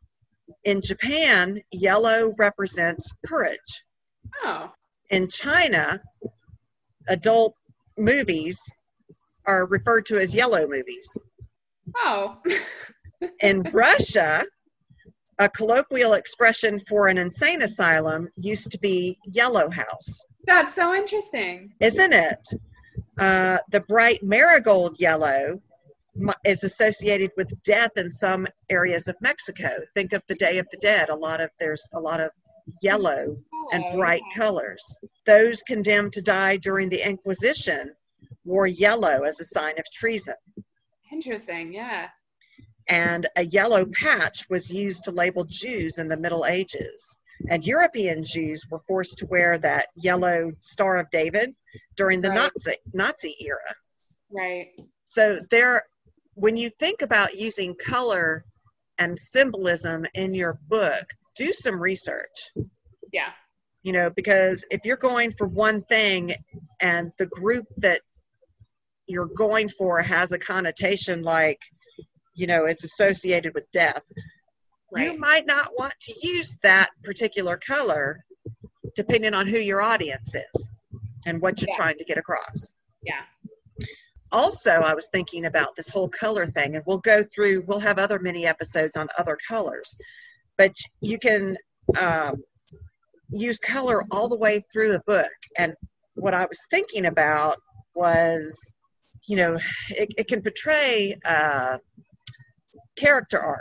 in 0.64 0.80
Japan, 0.80 1.60
yellow 1.72 2.32
represents 2.38 3.12
courage. 3.26 3.84
Oh. 4.42 4.72
In 5.10 5.28
China, 5.28 6.00
adult 7.08 7.54
movies 7.98 8.60
are 9.46 9.66
referred 9.66 10.06
to 10.06 10.18
as 10.18 10.34
yellow 10.34 10.66
movies. 10.66 11.16
Oh. 11.96 12.38
in 13.40 13.62
Russia, 13.72 14.44
a 15.38 15.48
colloquial 15.48 16.14
expression 16.14 16.80
for 16.88 17.08
an 17.08 17.18
insane 17.18 17.62
asylum 17.62 18.28
used 18.36 18.70
to 18.70 18.78
be 18.78 19.18
yellow 19.24 19.70
house. 19.70 20.26
That's 20.46 20.74
so 20.74 20.94
interesting. 20.94 21.72
Isn't 21.80 22.12
it? 22.12 22.48
Uh, 23.18 23.58
the 23.70 23.80
bright 23.80 24.22
marigold 24.22 25.00
yellow 25.00 25.60
is 26.44 26.64
associated 26.64 27.30
with 27.36 27.62
death 27.62 27.92
in 27.96 28.10
some 28.10 28.46
areas 28.68 29.08
of 29.08 29.16
Mexico. 29.20 29.68
Think 29.94 30.12
of 30.12 30.22
the 30.28 30.34
Day 30.34 30.58
of 30.58 30.66
the 30.70 30.78
Dead. 30.78 31.08
A 31.08 31.14
lot 31.14 31.40
of 31.40 31.50
there's 31.58 31.88
a 31.94 32.00
lot 32.00 32.20
of 32.20 32.30
yellow 32.82 33.36
and 33.72 33.84
bright 33.96 34.22
colors. 34.34 34.98
Those 35.26 35.62
condemned 35.62 36.12
to 36.14 36.22
die 36.22 36.56
during 36.56 36.88
the 36.88 37.06
Inquisition 37.06 37.92
wore 38.44 38.66
yellow 38.66 39.22
as 39.22 39.40
a 39.40 39.44
sign 39.44 39.78
of 39.78 39.84
treason. 39.92 40.34
Interesting, 41.12 41.72
yeah. 41.72 42.08
And 42.88 43.28
a 43.36 43.44
yellow 43.44 43.84
patch 43.86 44.48
was 44.48 44.70
used 44.70 45.04
to 45.04 45.12
label 45.12 45.44
Jews 45.44 45.98
in 45.98 46.08
the 46.08 46.16
Middle 46.16 46.46
Ages. 46.46 47.18
And 47.48 47.64
European 47.64 48.22
Jews 48.24 48.64
were 48.70 48.80
forced 48.86 49.18
to 49.18 49.26
wear 49.26 49.58
that 49.58 49.86
yellow 49.96 50.52
Star 50.60 50.98
of 50.98 51.10
David 51.10 51.50
during 51.96 52.20
the 52.20 52.28
right. 52.28 52.50
Nazi 52.54 52.76
Nazi 52.92 53.36
era. 53.40 53.74
Right. 54.30 54.68
So 55.06 55.40
there 55.50 55.82
when 56.34 56.56
you 56.56 56.70
think 56.70 57.02
about 57.02 57.36
using 57.36 57.74
color 57.74 58.44
and 58.98 59.18
symbolism 59.18 60.06
in 60.14 60.34
your 60.34 60.58
book, 60.68 61.04
do 61.36 61.52
some 61.52 61.80
research. 61.80 62.50
Yeah. 63.12 63.30
You 63.82 63.92
know, 63.92 64.10
because 64.14 64.64
if 64.70 64.80
you're 64.84 64.96
going 64.96 65.32
for 65.32 65.46
one 65.46 65.82
thing 65.84 66.34
and 66.80 67.10
the 67.18 67.26
group 67.26 67.66
that 67.78 68.00
you're 69.06 69.30
going 69.36 69.68
for 69.68 70.00
has 70.02 70.32
a 70.32 70.38
connotation 70.38 71.22
like, 71.22 71.58
you 72.34 72.46
know, 72.46 72.66
it's 72.66 72.84
associated 72.84 73.54
with 73.54 73.66
death, 73.72 74.02
right. 74.92 75.12
you 75.12 75.18
might 75.18 75.46
not 75.46 75.70
want 75.76 75.94
to 76.00 76.14
use 76.26 76.56
that 76.62 76.90
particular 77.02 77.58
color 77.66 78.24
depending 78.96 79.34
on 79.34 79.46
who 79.46 79.58
your 79.58 79.80
audience 79.82 80.34
is 80.34 80.70
and 81.26 81.40
what 81.40 81.60
you're 81.60 81.68
yeah. 81.70 81.76
trying 81.76 81.98
to 81.98 82.04
get 82.04 82.18
across. 82.18 82.72
Yeah. 83.02 83.22
Also, 84.32 84.70
I 84.70 84.94
was 84.94 85.08
thinking 85.08 85.46
about 85.46 85.74
this 85.74 85.88
whole 85.88 86.08
color 86.08 86.46
thing, 86.46 86.76
and 86.76 86.84
we'll 86.86 86.98
go 86.98 87.24
through, 87.34 87.64
we'll 87.66 87.80
have 87.80 87.98
other 87.98 88.18
mini 88.20 88.46
episodes 88.46 88.96
on 88.96 89.08
other 89.18 89.36
colors, 89.48 89.96
but 90.56 90.72
you 91.00 91.18
can 91.18 91.56
um, 91.98 92.36
use 93.30 93.58
color 93.58 94.04
all 94.10 94.28
the 94.28 94.36
way 94.36 94.62
through 94.72 94.92
the 94.92 95.02
book. 95.06 95.30
And 95.58 95.74
what 96.14 96.32
I 96.32 96.44
was 96.46 96.64
thinking 96.70 97.06
about 97.06 97.56
was 97.94 98.72
you 99.30 99.36
know, 99.36 99.56
it, 99.90 100.12
it 100.18 100.26
can 100.26 100.42
portray 100.42 101.16
a 101.24 101.78
character 102.96 103.38
arc. 103.38 103.60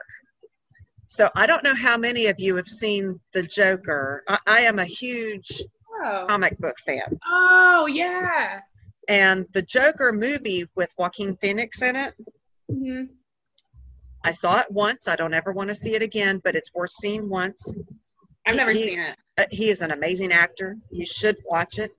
So 1.12 1.28
I 1.36 1.48
don't 1.48 1.64
know 1.64 1.74
how 1.74 1.98
many 1.98 2.28
of 2.28 2.40
you 2.40 2.56
have 2.56 2.68
seen 2.68 3.20
The 3.34 3.42
Joker. 3.42 4.24
I, 4.28 4.40
I 4.46 4.60
am 4.62 4.78
a 4.78 4.86
huge 4.86 5.64
oh. 6.04 6.26
comic 6.30 6.58
book 6.60 6.76
fan. 6.86 7.20
Oh, 7.26 7.88
yeah. 7.88 8.60
And 9.08 9.48
the 9.54 9.64
Joker 9.64 10.14
movie 10.14 10.68
with 10.76 10.94
Joaquin 10.98 11.36
Phoenix 11.38 11.82
in 11.82 11.96
it, 11.96 12.14
mm-hmm. 12.72 13.06
I 14.24 14.32
saw 14.32 14.60
it 14.60 14.70
once. 14.70 15.08
I 15.08 15.16
don't 15.16 15.34
ever 15.34 15.52
want 15.52 15.70
to 15.70 15.76
see 15.76 15.96
it 15.96 16.04
again, 16.04 16.42
but 16.44 16.56
it's 16.56 16.74
worth 16.76 16.92
seeing 16.92 17.28
once. 17.28 17.74
I've 18.46 18.56
never 18.56 18.72
he, 18.72 18.84
seen 18.84 19.00
it. 19.00 19.18
Uh, 19.36 19.46
he 19.50 19.72
is 19.72 19.82
an 19.82 19.92
amazing 19.92 20.32
actor. 20.32 20.78
You 20.92 21.08
should 21.08 21.38
watch 21.50 21.80
it 21.80 21.92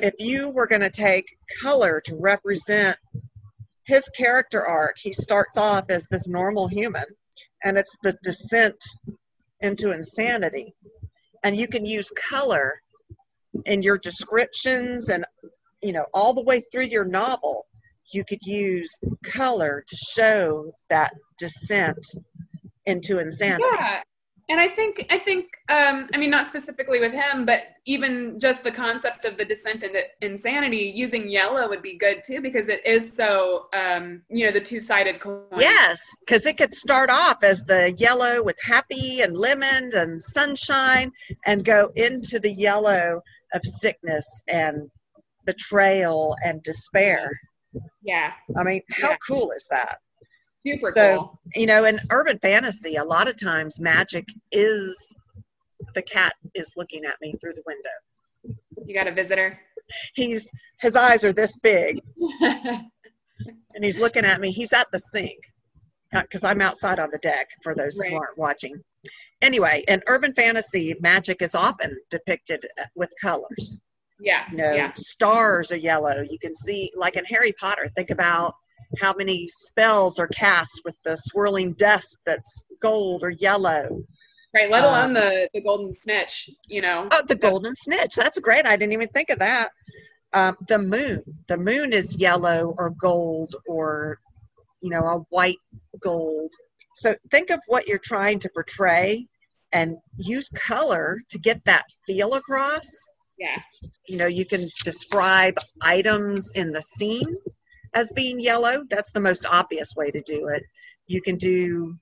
if 0.00 0.14
you 0.18 0.48
were 0.48 0.66
going 0.66 0.80
to 0.80 0.90
take 0.90 1.36
color 1.62 2.00
to 2.06 2.16
represent 2.16 2.96
his 3.84 4.08
character 4.08 4.66
arc, 4.66 4.96
he 4.98 5.12
starts 5.12 5.56
off 5.56 5.90
as 5.90 6.06
this 6.08 6.26
normal 6.26 6.66
human, 6.66 7.04
and 7.64 7.78
it's 7.78 7.96
the 8.02 8.14
descent 8.22 8.76
into 9.60 9.92
insanity. 9.92 10.74
And 11.42 11.56
you 11.56 11.66
can 11.66 11.84
use 11.84 12.10
color 12.10 12.80
in 13.64 13.82
your 13.82 13.98
descriptions 13.98 15.08
and, 15.08 15.24
you 15.82 15.92
know, 15.92 16.06
all 16.14 16.34
the 16.34 16.42
way 16.42 16.62
through 16.70 16.84
your 16.84 17.04
novel. 17.04 17.66
You 18.12 18.24
could 18.24 18.42
use 18.42 18.98
color 19.24 19.84
to 19.86 19.96
show 19.96 20.70
that 20.90 21.12
descent 21.38 22.06
into 22.86 23.18
insanity. 23.18 23.64
Yeah, 23.72 24.02
and 24.48 24.60
I 24.60 24.68
think 24.68 25.06
I 25.10 25.18
think 25.18 25.56
um, 25.68 26.08
I 26.12 26.18
mean 26.18 26.30
not 26.30 26.48
specifically 26.48 27.00
with 27.00 27.12
him, 27.12 27.46
but 27.46 27.62
even 27.86 28.38
just 28.38 28.62
the 28.62 28.70
concept 28.70 29.24
of 29.24 29.36
the 29.36 29.44
descent 29.44 29.82
into 29.82 30.02
insanity 30.20 30.92
using 30.94 31.28
yellow 31.28 31.68
would 31.68 31.82
be 31.82 31.96
good 31.96 32.22
too 32.24 32.40
because 32.40 32.68
it 32.68 32.84
is 32.86 33.14
so 33.14 33.66
um, 33.72 34.22
you 34.28 34.44
know 34.44 34.52
the 34.52 34.60
two 34.60 34.80
sided 34.80 35.20
coin. 35.20 35.42
Yes, 35.56 36.02
because 36.20 36.46
it 36.46 36.58
could 36.58 36.74
start 36.74 37.10
off 37.10 37.42
as 37.42 37.64
the 37.64 37.92
yellow 37.92 38.42
with 38.42 38.60
happy 38.60 39.22
and 39.22 39.36
lemon 39.36 39.90
and 39.94 40.22
sunshine, 40.22 41.10
and 41.46 41.64
go 41.64 41.90
into 41.96 42.38
the 42.38 42.52
yellow 42.52 43.22
of 43.54 43.64
sickness 43.64 44.42
and 44.48 44.90
betrayal 45.46 46.36
and 46.44 46.62
despair. 46.62 47.30
Yeah. 48.02 48.32
I 48.56 48.62
mean, 48.62 48.82
how 48.90 49.10
yeah. 49.10 49.16
cool 49.26 49.50
is 49.52 49.66
that? 49.70 49.98
Super 50.66 50.92
so, 50.92 51.16
cool. 51.16 51.40
You 51.54 51.66
know, 51.66 51.84
in 51.84 52.00
urban 52.10 52.38
fantasy, 52.38 52.96
a 52.96 53.04
lot 53.04 53.28
of 53.28 53.38
times 53.38 53.80
magic 53.80 54.26
is 54.52 55.14
the 55.94 56.02
cat 56.02 56.34
is 56.54 56.72
looking 56.76 57.04
at 57.04 57.16
me 57.20 57.32
through 57.40 57.54
the 57.54 57.62
window. 57.66 58.56
You 58.86 58.94
got 58.94 59.06
a 59.06 59.12
visitor? 59.12 59.58
He's 60.14 60.50
his 60.80 60.96
eyes 60.96 61.24
are 61.24 61.32
this 61.32 61.56
big. 61.56 62.00
and 62.40 63.84
he's 63.84 63.98
looking 63.98 64.24
at 64.24 64.40
me. 64.40 64.50
He's 64.50 64.72
at 64.72 64.90
the 64.90 64.98
sink 64.98 65.38
because 66.12 66.44
uh, 66.44 66.48
I'm 66.48 66.60
outside 66.60 66.98
on 66.98 67.10
the 67.10 67.18
deck 67.18 67.48
for 67.62 67.74
those 67.74 67.98
right. 67.98 68.10
who 68.10 68.16
aren't 68.16 68.38
watching. 68.38 68.82
Anyway, 69.42 69.84
in 69.88 70.02
urban 70.06 70.32
fantasy, 70.32 70.94
magic 71.00 71.42
is 71.42 71.54
often 71.54 71.96
depicted 72.10 72.64
uh, 72.80 72.84
with 72.96 73.12
colors. 73.20 73.80
Yeah. 74.20 74.44
You 74.50 74.56
know, 74.56 74.72
yeah. 74.72 74.92
stars 74.96 75.72
are 75.72 75.76
yellow. 75.76 76.22
You 76.22 76.38
can 76.38 76.54
see, 76.54 76.90
like 76.94 77.16
in 77.16 77.24
Harry 77.24 77.52
Potter, 77.52 77.90
think 77.96 78.10
about 78.10 78.54
how 79.00 79.14
many 79.14 79.48
spells 79.48 80.18
are 80.18 80.28
cast 80.28 80.80
with 80.84 80.96
the 81.04 81.16
swirling 81.16 81.72
dust 81.74 82.18
that's 82.24 82.62
gold 82.80 83.22
or 83.22 83.30
yellow. 83.30 84.02
Right, 84.54 84.70
let 84.70 84.84
alone 84.84 85.06
um, 85.06 85.14
the, 85.14 85.48
the 85.52 85.60
golden 85.60 85.92
snitch, 85.92 86.48
you 86.68 86.80
know. 86.80 87.08
Oh, 87.10 87.22
the 87.26 87.34
golden 87.34 87.74
snitch. 87.74 88.14
That's 88.14 88.38
great. 88.38 88.66
I 88.66 88.76
didn't 88.76 88.92
even 88.92 89.08
think 89.08 89.30
of 89.30 89.40
that. 89.40 89.70
Um, 90.32 90.56
the 90.68 90.78
moon. 90.78 91.22
The 91.48 91.56
moon 91.56 91.92
is 91.92 92.16
yellow 92.16 92.74
or 92.78 92.90
gold 92.90 93.56
or, 93.66 94.18
you 94.80 94.90
know, 94.90 95.06
a 95.06 95.18
white 95.30 95.58
gold. 96.00 96.52
So 96.94 97.16
think 97.30 97.50
of 97.50 97.60
what 97.66 97.88
you're 97.88 97.98
trying 97.98 98.38
to 98.40 98.48
portray 98.48 99.26
and 99.72 99.96
use 100.16 100.48
color 100.50 101.18
to 101.30 101.38
get 101.38 101.64
that 101.64 101.84
feel 102.06 102.34
across. 102.34 102.86
Yeah. 103.38 103.60
You 104.06 104.18
know, 104.18 104.26
you 104.26 104.46
can 104.46 104.68
describe 104.84 105.58
items 105.82 106.52
in 106.54 106.70
the 106.70 106.82
scene 106.82 107.36
as 107.94 108.10
being 108.10 108.40
yellow. 108.40 108.84
That's 108.90 109.12
the 109.12 109.20
most 109.20 109.46
obvious 109.46 109.94
way 109.96 110.10
to 110.10 110.20
do 110.22 110.48
it. 110.48 110.62
You 111.06 111.20
can 111.22 111.36
do 111.36 111.94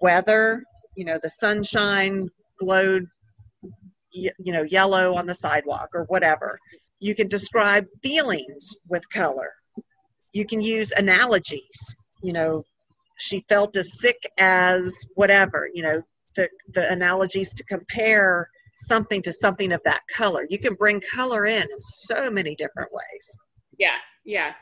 weather, 0.00 0.62
you 0.96 1.04
know, 1.04 1.18
the 1.22 1.30
sunshine 1.30 2.28
glowed, 2.58 3.06
you 4.12 4.52
know, 4.52 4.62
yellow 4.62 5.14
on 5.14 5.26
the 5.26 5.34
sidewalk 5.34 5.90
or 5.94 6.04
whatever. 6.04 6.58
You 7.00 7.14
can 7.14 7.28
describe 7.28 7.86
feelings 8.02 8.74
with 8.90 9.08
color. 9.10 9.52
You 10.32 10.46
can 10.46 10.60
use 10.60 10.92
analogies, 10.92 11.96
you 12.22 12.32
know, 12.32 12.62
she 13.18 13.44
felt 13.48 13.76
as 13.76 14.00
sick 14.00 14.16
as 14.38 14.96
whatever, 15.14 15.68
you 15.72 15.82
know, 15.82 16.02
the, 16.36 16.48
the 16.72 16.90
analogies 16.90 17.52
to 17.54 17.64
compare 17.64 18.48
something 18.76 19.20
to 19.22 19.32
something 19.32 19.72
of 19.72 19.80
that 19.84 20.02
color. 20.14 20.46
You 20.48 20.58
can 20.58 20.74
bring 20.74 21.00
color 21.12 21.46
in 21.46 21.62
in 21.62 21.78
so 21.78 22.30
many 22.30 22.54
different 22.54 22.90
ways. 22.92 23.38
Yeah, 23.78 23.96
yeah. 24.24 24.52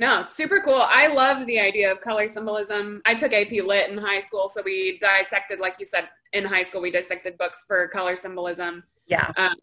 No, 0.00 0.26
super 0.28 0.60
cool. 0.60 0.84
I 0.86 1.08
love 1.08 1.46
the 1.46 1.58
idea 1.58 1.90
of 1.90 2.00
color 2.00 2.28
symbolism. 2.28 3.02
I 3.04 3.14
took 3.14 3.32
AP 3.32 3.50
Lit 3.50 3.90
in 3.90 3.98
high 3.98 4.20
school, 4.20 4.48
so 4.48 4.62
we 4.64 4.98
dissected, 5.00 5.58
like 5.58 5.74
you 5.80 5.86
said, 5.86 6.08
in 6.32 6.44
high 6.44 6.62
school, 6.62 6.80
we 6.80 6.90
dissected 6.90 7.36
books 7.36 7.64
for 7.66 7.88
color 7.88 8.14
symbolism. 8.14 8.84
Yeah. 9.08 9.32
Um, 9.36 9.56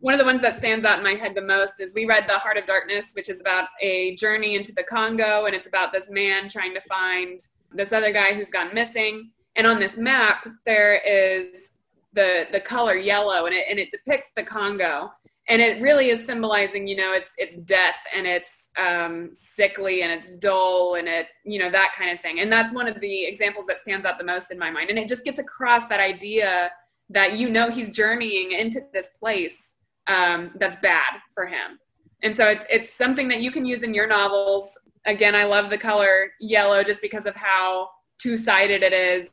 one 0.00 0.12
of 0.12 0.18
the 0.18 0.26
ones 0.26 0.42
that 0.42 0.56
stands 0.56 0.84
out 0.84 0.98
in 0.98 1.04
my 1.04 1.14
head 1.14 1.34
the 1.34 1.42
most 1.42 1.80
is 1.80 1.94
we 1.94 2.04
read 2.04 2.28
The 2.28 2.36
Heart 2.38 2.58
of 2.58 2.66
Darkness, 2.66 3.12
which 3.14 3.30
is 3.30 3.40
about 3.40 3.68
a 3.80 4.14
journey 4.16 4.56
into 4.56 4.72
the 4.72 4.82
Congo, 4.82 5.46
and 5.46 5.54
it's 5.54 5.68
about 5.68 5.92
this 5.92 6.10
man 6.10 6.48
trying 6.48 6.74
to 6.74 6.80
find 6.82 7.40
this 7.72 7.92
other 7.92 8.12
guy 8.12 8.34
who's 8.34 8.50
gone 8.50 8.74
missing. 8.74 9.30
And 9.56 9.66
on 9.66 9.78
this 9.78 9.96
map, 9.96 10.46
there 10.66 10.96
is 10.96 11.70
the 12.14 12.46
the 12.52 12.60
color 12.60 12.96
yellow, 12.96 13.46
and 13.46 13.54
it 13.54 13.64
and 13.70 13.78
it 13.78 13.90
depicts 13.90 14.30
the 14.36 14.42
Congo 14.42 15.10
and 15.48 15.60
it 15.60 15.80
really 15.82 16.08
is 16.10 16.24
symbolizing 16.24 16.86
you 16.86 16.96
know 16.96 17.12
it's 17.12 17.32
it's 17.36 17.56
death 17.58 17.96
and 18.14 18.26
it's 18.26 18.62
um, 18.78 19.30
sickly 19.34 20.02
and 20.02 20.12
it's 20.12 20.30
dull 20.30 20.94
and 20.94 21.08
it 21.08 21.26
you 21.44 21.58
know 21.58 21.70
that 21.70 21.92
kind 21.96 22.10
of 22.10 22.20
thing. 22.20 22.40
And 22.40 22.50
that's 22.50 22.72
one 22.72 22.88
of 22.88 23.00
the 23.00 23.24
examples 23.24 23.66
that 23.66 23.78
stands 23.78 24.06
out 24.06 24.18
the 24.18 24.24
most 24.24 24.50
in 24.50 24.58
my 24.58 24.70
mind. 24.70 24.90
And 24.90 24.98
it 24.98 25.08
just 25.08 25.24
gets 25.24 25.38
across 25.38 25.86
that 25.88 26.00
idea 26.00 26.70
that 27.10 27.36
you 27.36 27.48
know 27.50 27.70
he's 27.70 27.90
journeying 27.90 28.52
into 28.52 28.80
this 28.92 29.08
place 29.18 29.74
um, 30.06 30.52
that's 30.58 30.76
bad 30.76 31.20
for 31.34 31.46
him. 31.46 31.78
And 32.22 32.34
so 32.34 32.46
it's 32.48 32.64
it's 32.70 32.94
something 32.94 33.28
that 33.28 33.40
you 33.40 33.50
can 33.50 33.64
use 33.64 33.82
in 33.82 33.94
your 33.94 34.06
novels. 34.06 34.78
Again 35.04 35.34
i 35.34 35.42
love 35.42 35.68
the 35.68 35.78
color 35.78 36.30
yellow 36.38 36.84
just 36.84 37.02
because 37.02 37.26
of 37.26 37.34
how 37.34 37.88
two-sided 38.20 38.84
it 38.84 38.92
is 38.92 39.30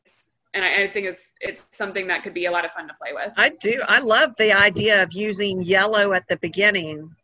and 0.53 0.65
I, 0.65 0.83
I, 0.83 0.87
think 0.91 1.05
it's 1.05 1.33
it's 1.41 1.61
something 1.71 2.07
that 2.07 2.23
could 2.23 2.33
be 2.33 2.45
a 2.45 2.51
lot 2.51 2.65
of 2.65 2.71
fun 2.71 2.87
to 2.87 2.93
play 3.01 3.13
with. 3.13 3.33
I 3.37 3.49
do. 3.61 3.81
I 3.87 3.99
love 3.99 4.33
the 4.37 4.53
idea 4.53 5.03
of 5.03 5.13
using 5.13 5.61
yellow 5.61 6.13
at 6.13 6.27
the 6.27 6.37
beginning 6.37 7.15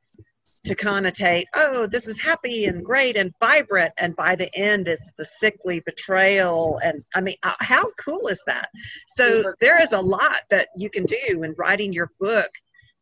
to 0.65 0.75
connotate. 0.75 1.45
Oh, 1.55 1.85
this 1.87 2.07
is 2.07 2.19
happy 2.19 2.65
and 2.65 2.83
great 2.83 3.17
and 3.17 3.33
vibrant, 3.39 3.93
and 3.97 4.15
by 4.15 4.35
the 4.35 4.53
end, 4.55 4.87
it's 4.87 5.11
the 5.17 5.25
sickly 5.25 5.79
betrayal. 5.81 6.79
And 6.83 7.03
I 7.15 7.21
mean, 7.21 7.35
uh, 7.43 7.53
how 7.59 7.91
cool 7.99 8.27
is 8.27 8.41
that? 8.47 8.69
So 9.07 9.53
there 9.59 9.81
is 9.81 9.93
a 9.93 10.01
lot 10.01 10.41
that 10.49 10.69
you 10.77 10.89
can 10.89 11.05
do 11.05 11.43
in 11.43 11.55
writing 11.57 11.93
your 11.93 12.11
book. 12.19 12.49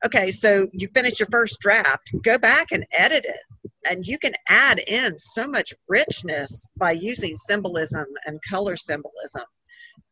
Okay, 0.06 0.32
so 0.32 0.68
you 0.74 0.90
finish 0.90 1.20
your 1.20 1.30
first 1.32 1.60
draft. 1.60 2.12
Go 2.24 2.38
back 2.38 2.72
and 2.72 2.86
edit 2.92 3.26
it 3.26 3.40
and 3.86 4.06
you 4.06 4.18
can 4.18 4.34
add 4.48 4.80
in 4.80 5.18
so 5.18 5.48
much 5.48 5.74
richness 5.88 6.68
by 6.78 6.92
using 6.92 7.36
symbolism 7.36 8.06
and 8.26 8.40
color 8.50 8.76
symbolism 8.78 9.44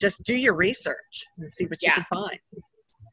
just 0.02 0.24
do 0.24 0.36
your 0.36 0.56
research 0.56 1.26
and 1.38 1.48
see 1.48 1.66
what 1.66 1.82
yeah. 1.82 1.90
you 1.90 1.94
can 1.96 2.06
find. 2.10 2.40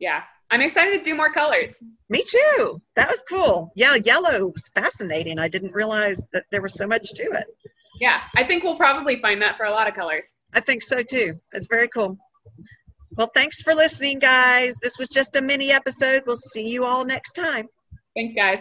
Yeah. 0.01 0.23
I'm 0.51 0.63
excited 0.63 0.97
to 0.99 1.05
do 1.05 1.15
more 1.15 1.31
colors. 1.31 1.77
Me 2.09 2.25
too. 2.27 2.81
That 2.97 3.11
was 3.11 3.23
cool. 3.29 3.71
Yeah, 3.77 3.97
yellow 3.97 4.47
was 4.47 4.71
fascinating. 4.75 5.39
I 5.39 5.47
didn't 5.49 5.75
realize 5.75 6.23
that 6.33 6.45
there 6.51 6.63
was 6.63 6.75
so 6.75 6.87
much 6.87 7.13
to 7.15 7.23
it. 7.23 7.45
Yeah, 8.01 8.23
I 8.35 8.45
think 8.45 8.65
we'll 8.65 8.77
probably 8.77 9.21
find 9.21 9.43
that 9.43 9.57
for 9.57 9.67
a 9.67 9.71
lot 9.71 9.89
of 9.89 9.95
colors. 9.95 10.25
I 10.55 10.61
think 10.61 10.83
so 10.83 11.03
too. 11.03 11.35
It's 11.53 11.67
very 11.69 11.89
cool. 11.89 12.17
Well, 13.17 13.31
thanks 13.35 13.61
for 13.61 13.75
listening, 13.75 14.21
guys. 14.21 14.79
This 14.83 14.99
was 14.99 15.09
just 15.09 15.37
a 15.37 15.43
mini 15.43 15.71
episode. 15.71 16.23
We'll 16.27 16.37
see 16.37 16.67
you 16.67 16.85
all 16.85 17.05
next 17.05 17.33
time. 17.33 17.67
Thanks, 18.15 18.33
guys. 18.33 18.61